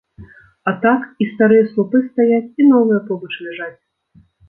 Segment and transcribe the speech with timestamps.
[0.71, 3.75] А так, і старыя слупы стаяць, і новыя побач ляжаць.